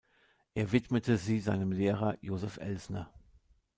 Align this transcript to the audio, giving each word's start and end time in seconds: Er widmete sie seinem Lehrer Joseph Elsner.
Er 0.55 0.71
widmete 0.71 1.19
sie 1.19 1.39
seinem 1.39 1.71
Lehrer 1.71 2.17
Joseph 2.21 2.57
Elsner. 2.57 3.13